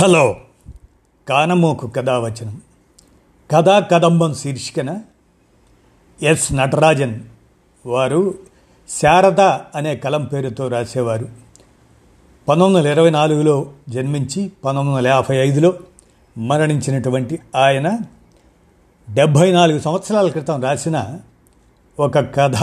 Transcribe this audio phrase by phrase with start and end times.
[0.00, 0.36] Hello.
[1.28, 2.60] కానమోకు కథావచనం.
[3.50, 5.00] కథా కదంబం శీర్షికన
[6.22, 7.20] ఎస్ నటరాజన్
[7.86, 8.34] వారు
[8.88, 9.40] శారద
[9.74, 11.28] అనే కలం పేరుతో రాసేవారు.
[12.48, 15.74] పంతొమ్మిది వందల ఇరవై నాలుగులో జన్మించి పంతొమ్మిది వందల యాభై ఐదులో
[16.38, 17.98] మరణించినటువంటి ఆయన
[19.14, 21.18] డెబ్భై నాలుగు సంవత్సరాల క్రితం రాసిన
[22.00, 22.56] ఒక కథ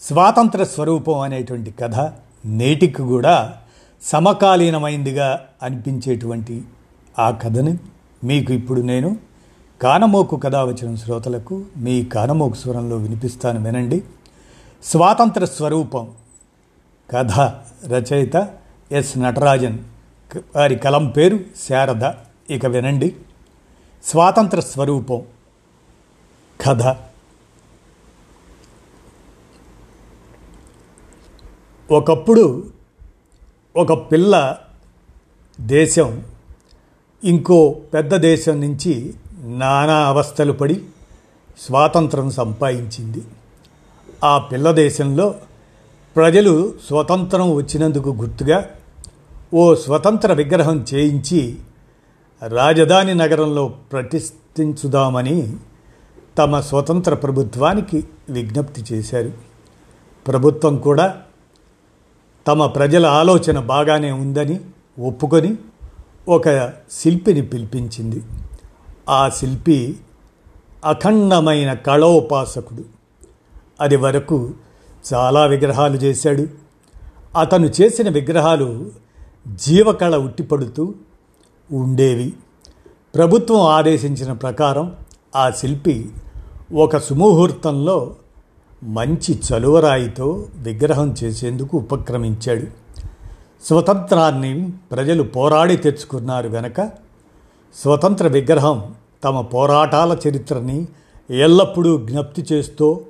[0.00, 2.12] స్వాతంత్ర స్వరూపం అనేటువంటి కథ
[2.44, 3.59] నేటికి కూడా
[4.02, 6.64] సమకాలీనమైందిగా అనిపించేటువంటి
[7.18, 7.78] ఆ కథని
[8.24, 9.16] మీకు ఇప్పుడు నేను
[9.82, 14.04] కానమోకు కథ వచ్చిన శ్రోతలకు మీ కానమోకు స్వరంలో వినిపిస్తాను వినండి.
[14.84, 16.10] స్వాతంత్ర స్వరూపం
[17.10, 17.40] కథ
[17.86, 18.54] రచయిత
[18.92, 19.78] ఎస్ నటరాజన్
[20.56, 22.12] వారి కలం పేరు శారద.
[22.50, 23.16] ఇక వినండి.
[24.04, 25.22] స్వాతంత్ర స్వరూపం
[26.66, 26.96] కథ.
[31.90, 32.79] ఒకప్పుడు
[33.76, 34.56] ఒక పిల్ల
[35.60, 36.22] దేశం
[37.24, 40.82] ఇంకో పెద్ద దేశం నుంచి నానా అవస్థలు పడి
[41.58, 43.22] స్వాతంత్రం సంపాదించింది.
[44.24, 45.34] ఆ పిల్ల దేశంలో
[46.16, 48.70] ప్రజలు స్వతంత్రం వచ్చినందుకు గుర్తుగా
[49.54, 51.56] ఓ స్వతంత్ర విగ్రహం చేయించి
[52.48, 55.56] రాజధాని నగరంలో ప్రతిష్ఠించుదామని
[56.38, 59.32] తమ స్వతంత్ర ప్రభుత్వానికి విజ్ఞప్తి చేశారు.
[60.28, 61.22] ప్రభుత్వం కూడా
[62.46, 64.60] తమ ప్రజల ఆలోచన బాగానే ఉందని
[64.98, 65.56] ఒప్పుకొని
[66.28, 68.22] ఒక శిల్పిని పిలిపించింది.
[69.08, 69.96] ఆ శిల్పి
[70.84, 72.84] అఖండమైన కళోపాసకుడు.
[73.80, 74.50] అది వరకు
[75.14, 76.46] చాలా విగ్రహాలు చేశాడు.
[77.38, 78.90] అతను చేసిన విగ్రహాలు
[79.48, 80.94] జీవకళ ఉట్టిపడుతూ
[81.72, 82.32] ఉండేవి.
[83.14, 84.96] ప్రభుత్వం ఆదేశించిన ప్రకారం
[85.36, 86.10] ఆ శిల్పి
[86.74, 88.14] ఒక సుముహూర్తంలో
[88.82, 92.66] మంచి చలువరాయితో విగ్రహం చేసేందుకు ఉపక్రమించాడు.
[93.66, 96.80] స్వతంత్రాన్ని ప్రజలు పోరాడి తెచ్చుకున్నారు గనక
[97.74, 100.88] స్వతంత్ర విగ్రహం తమ పోరాటాల చరిత్రని
[101.30, 103.00] ఎల్లప్పుడూ జ్ఞప్తి చేస్తూ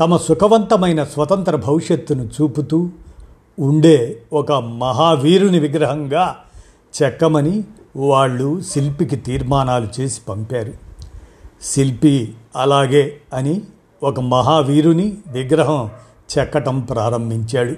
[0.00, 2.88] తమ సుఖవంతమైన స్వతంత్ర భవిష్యత్తును చూపుతూ
[3.58, 6.36] ఉండే ఒక మహావీరుని విగ్రహంగా
[7.02, 7.64] చెక్కమని
[7.96, 10.72] వాళ్ళు శిల్పికి తీర్మానాలు చేసి పంపారు.
[11.62, 13.62] శిల్పి అలాగే అని
[14.02, 15.90] ఒక మహావీరుని విగ్రహం
[16.38, 17.76] చెక్కటం ప్రారంభించాడు.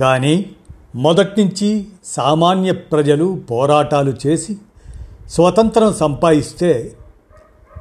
[0.00, 0.50] కానీ
[0.94, 4.56] మొదట్నుంచి సామాన్య ప్రజలు పోరాటాలు చేసి
[5.28, 6.94] స్వతంత్రం సంపాదిస్తే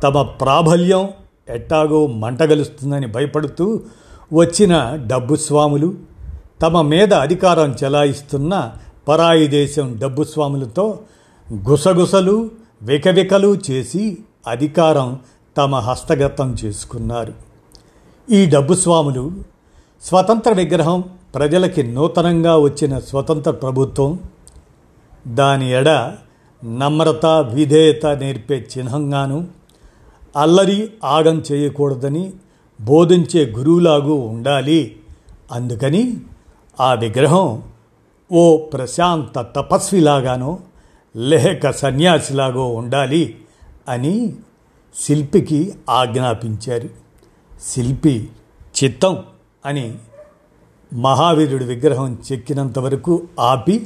[0.04, 1.10] తమ ప్రాబల్యం
[1.50, 3.82] ఎట్టాగో మంటగలుస్తుందని భయపడుతూ
[4.34, 5.94] వచ్చిన డబ్బు స్వాములు
[6.62, 8.72] తమ మీద అధికారం చెలాయిస్తున్న
[9.08, 11.00] పరాయి దేశం డబ్బు స్వాములతో
[11.54, 15.20] గుసగుసలు వికవికలు చేసి అధికారం
[15.58, 17.34] తమ హస్తగతం చేసుకున్నారు.
[18.32, 19.32] ఈ డబ్బు స్వాములు
[20.04, 21.04] స్వతంత్ర విగ్రహం
[21.36, 24.20] ప్రజలకి నూతనంగా వచ్చిన స్వతంత్ర ప్రభుత్వం
[25.28, 25.90] దాని ఎడ
[26.66, 29.48] నమ్రత విధేయత నేర్పే చిహ్నంగాను
[30.38, 32.34] అల్లరి ఆగం చేయకూడదని
[32.82, 35.00] బోధించే గురువులాగూ ఉండాలి.
[35.52, 36.18] అందుకని
[36.80, 37.64] ఆ విగ్రహం
[38.32, 40.60] ఓ ప్రశాంత తపస్విలాగానో
[41.16, 43.36] లేక సన్యాసిలాగో ఉండాలి
[43.90, 44.36] అని
[44.98, 46.90] శిల్పికి ఆజ్ఞాపించారు.
[47.62, 48.30] శిల్పి
[48.84, 49.24] చిత్తం
[49.66, 49.98] అని
[50.94, 53.86] మహావీరుడి విగ్రహం చెక్కినంత వరకు ఆపి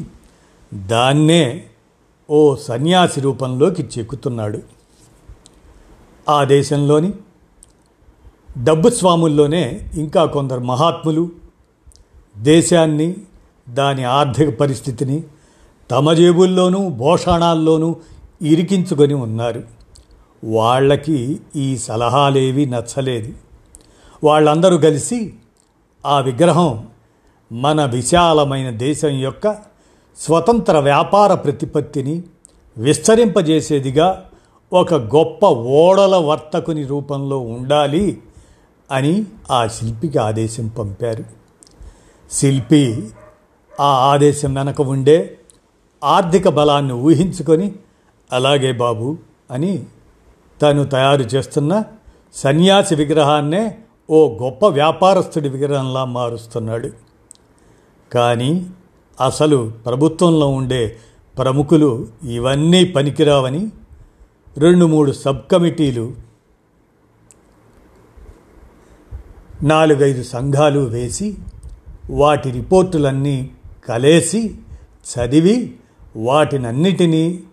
[0.74, 1.64] దాన్నే
[2.30, 4.60] ఓ సన్యాసి రూపంలోకి చెక్కుతున్నాడు.
[6.30, 7.14] ఆ దేశంలోని
[8.64, 11.30] డబ్బు స్వాముల్లోనే ఇంకా కొందరు మహాత్ములు
[12.38, 13.16] దేశాన్ని
[13.70, 15.24] దాని ఆర్థిక పరిస్థితిని
[15.92, 17.96] తమ జేబుల్లోనూ భోషాణాల్లోనూ
[18.42, 19.81] ఇరికించుకొని ఉన్నారు.
[20.44, 23.34] వాళ్ళకి ఈ సలహాలేవి నచ్చలేదు.
[24.24, 25.34] వాళ్ళందరూ కలిసి
[26.06, 26.88] ఆ విగ్రహం
[27.52, 29.58] మన విశాలమైన దేశం యొక్క
[30.18, 32.24] స్వతంత్ర వ్యాపార ప్రతిపత్తిని
[32.78, 34.26] విస్తరింపజేసేదిగా
[34.74, 38.22] ఒక గొప్ప ఓడల వర్తకుని రూపంలో ఉండాలి
[38.92, 41.24] అని ఆ శిల్పికి ఆదేశం పంపారు.
[42.32, 43.10] శిల్పి
[43.80, 45.38] ఆ ఆదేశం వెనక ఉండే
[46.04, 47.76] ఆర్థిక బలాన్ని ఊహించుకొని
[48.32, 49.18] అలాగే బాబు
[49.52, 49.84] అని
[50.62, 51.84] తను తయారు చేస్తున్న
[52.36, 53.78] సన్యాసి విగ్రహాన్నే
[54.10, 56.90] ఓ గొప్ప వ్యాపారస్తుడి విగ్రహంలా మారుస్తున్నాడు.
[58.14, 58.68] కానీ
[59.22, 60.98] అసలు ప్రభుత్వంలో ఉండే
[61.38, 63.72] ప్రముఖులు ఇవన్నీ పనికిరావని
[64.58, 66.14] రెండు మూడు సబ్ కమిటీలు
[69.64, 71.38] నాలుగైదు సంఘాలు వేసి
[72.10, 73.50] వాటి రిపోర్టులన్నీ
[73.86, 74.56] కలేసి
[75.06, 75.76] చదివి
[76.16, 77.44] వాటినన్నిటినీ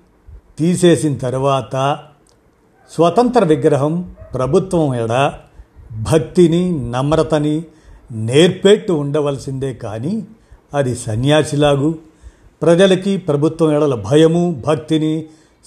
[0.59, 1.77] తీసేసిన తర్వాత
[2.95, 5.33] స్వతంత్ర విగ్రహం ప్రభుత్వం ఎడ
[6.03, 7.63] భక్తిని నమ్రతని
[8.13, 10.27] నేర్పేట్టు ఉండవలసిందే కానీ
[10.75, 11.99] అది సన్యాసిలాగు.
[12.63, 15.25] ప్రజలకి ప్రభుత్వం ఎడల భయము భక్తిని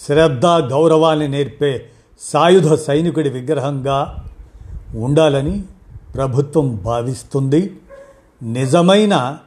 [0.07, 1.85] శ్రద్ధ గౌరవాన్ని నేర్పే
[2.19, 4.27] సాయుధ సైనికుడి విగ్రహంగా
[4.95, 5.63] ఉండాలని
[6.15, 7.73] ప్రభుత్వం భావిస్తుంది.
[8.43, 9.37] నిజమైన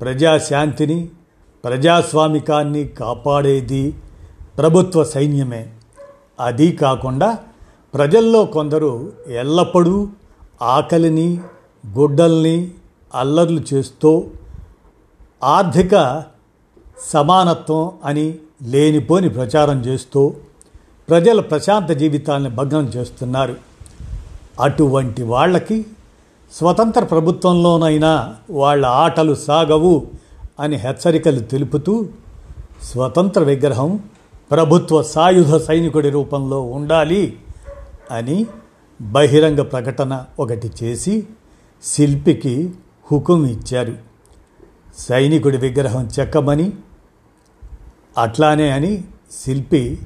[0.00, 1.08] ప్రజాశాంతిని
[1.64, 3.94] ప్రజాస్వామికాన్ని కాపాడేది
[4.58, 5.68] ప్రభుత్వ సైన్యమే.
[6.40, 7.38] అది కాకుండా
[7.94, 10.08] ప్రజల్లో కొందరు ఎల్లప్పుడూ
[10.62, 11.40] ఆకలిని
[11.98, 12.70] గుడ్డల్ని
[13.14, 14.24] అల్లర్లు చేస్తూ
[15.44, 16.22] ఆర్థిక
[17.14, 20.34] సమానత్వం అని లేనిపోని ప్రచారం చేస్తూ
[21.08, 23.56] ప్రజల ప్రశాంత జీవితాలను భగ్నం చేస్తున్నారు.
[24.60, 25.86] అటువంటి వాళ్ళకి
[26.52, 30.06] స్వతంత్ర ప్రభుత్వంలోనైనా వాళ్ళ ఆటలు సాగవు
[30.60, 32.06] అని హెచ్చరికలు తెలుపుతూ
[32.82, 34.00] స్వతంత్ర విగ్రహం
[34.54, 37.38] ప్రభుత్వ సాయుధ సైనికుడి రూపంలో ఉండాలి
[38.10, 38.46] అని
[39.02, 41.26] బహిరంగ ప్రకటన ఒకటి చేసి
[41.84, 42.74] శిల్పికి
[43.12, 43.98] హుకుం ఇచ్చారు
[44.98, 46.72] సైనికుడి విగ్రహం చెక్కమని
[48.18, 49.04] అట్లానే అని
[49.44, 49.98] శిల్పి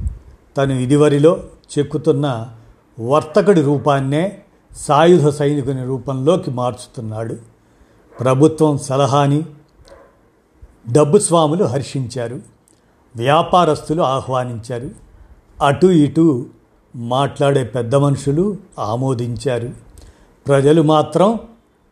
[0.56, 1.42] తను ఇదివరిలో
[1.78, 2.50] చెక్కుతున్న
[3.00, 4.38] వర్తకుడి రూపాన్నే
[4.76, 7.36] సాయుధ సైనికుని రూపంలోకి మార్చుతున్నాడు.
[8.20, 9.42] ప్రభుత్వం సలహాని
[10.92, 12.57] డబ్బు స్వాములు హర్షించారు.
[13.18, 14.90] వ్యాపారస్తులు ఆహ్వానించారు.
[15.62, 16.46] అటు ఇటు
[16.96, 19.70] మాట్లాడే పెద్ద మనుషులు ఆమోదించారు.
[20.48, 21.38] ప్రజలు మాత్రం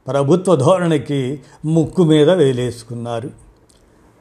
[0.06, 3.30] ప్రభుత్వ ధోరణికి ముక్కు మీద వేలేసుకున్నారు.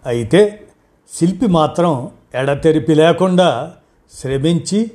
[0.05, 0.67] అయితే
[1.13, 3.73] శిల్పి మాత్రం ఎడతెరిపి లేకుండా
[4.13, 4.91] శ్రమించి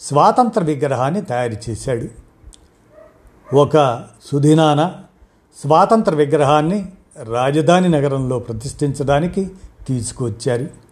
[0.00, 2.06] స్వాతంత్ర విగ్రహాన్ని తయారు చేశాడు.
[3.56, 4.92] ఒక సుదినాన
[5.62, 9.50] స్వాతంత్ర విగ్రహాన్ని రాజధాని నగరంలో ప్రతిష్ఠించడానికి
[9.88, 10.83] తీసుకొచ్చారు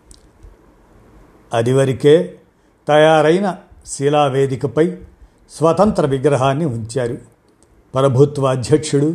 [1.52, 2.38] అదివరకే
[2.88, 3.56] తయారైన
[3.86, 4.96] శిలావేదికపై
[5.50, 7.18] స్వతంత్ర విగ్రహాన్ని ఉంచారు.
[7.94, 9.14] ప్రభుత్వ అధ్యక్షుడు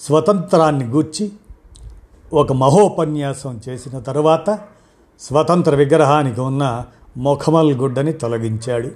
[0.00, 1.32] స్వతంత్రాన్ని గూర్చి
[2.32, 4.58] ఒక మహోపన్యాసం చేసిన తరువాత
[5.20, 6.84] స్వతంత్ర విగ్రహానికి ఉన్న
[7.16, 8.90] ముఖమల్ గుడ్డని తొలగించాడు.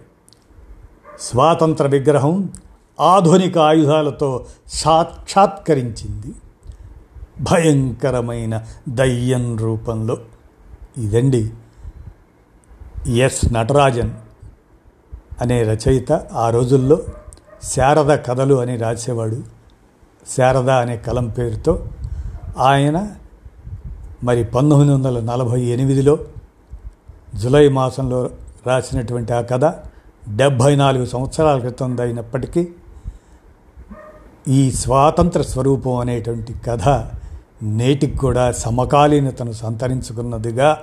[1.20, 2.52] స్వాతంత్ర విగ్రహం
[3.00, 6.34] ఆధునిక ఆయుధాలతో సాక్షాత్కరించింది.
[7.40, 10.18] భయంకరమైన దయ్యం రూపంలో.
[10.96, 11.50] ఇదండి
[13.08, 14.10] ఎస్ నటరాజన్
[15.40, 16.98] అనే రచయిత ఆ రోజుల్లో
[17.62, 19.42] శారద కథలు అని రాసేవాడు.
[20.36, 21.86] శారద అనే కలం పేరుతో
[22.58, 23.10] ఆయన
[24.24, 26.18] మరి పంతొమ్మిది వందల నలభై ఎనిమిదిలో
[27.34, 28.30] జులై మాసంలో
[28.66, 29.64] రాసినటువంటి ఆ కథ
[30.28, 32.68] డెబ్భై నాలుగు సంవత్సరాల క్రితం అయినప్పటికీ
[34.48, 36.88] ఈ స్వాతంత్ర స్వరూపం అనేటువంటి కథ
[37.62, 40.78] నేటికి కూడా సమకాలీనతను సంతరించుకున్నదిగా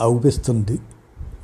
[0.00, 0.78] అవుపిస్తుంది